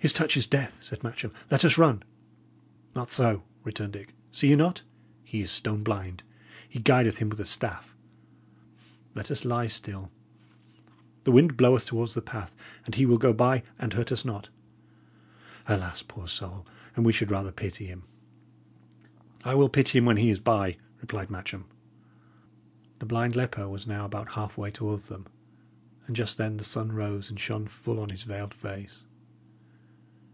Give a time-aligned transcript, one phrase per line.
[0.00, 1.32] "His touch is death," said Matcham.
[1.50, 2.02] "Let us run."
[2.94, 4.12] "Not so," returned Dick.
[4.30, 4.82] "See ye not?
[5.22, 6.22] he is stone blind.
[6.68, 7.96] He guideth him with a staff.
[9.14, 10.10] Let us lie still;
[11.22, 12.54] the wind bloweth towards the path,
[12.84, 14.50] and he will go by and hurt us not.
[15.66, 18.02] Alas, poor soul, and we should rather pity him!"
[19.42, 21.64] "I will pity him when he is by," replied Matcham.
[22.98, 25.24] The blind leper was now about halfway towards them,
[26.06, 29.00] and just then the sun rose and shone full on his veiled face.